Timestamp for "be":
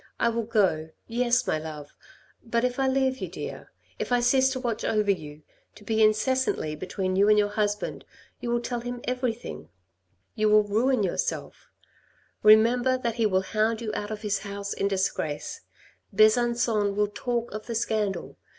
5.83-6.01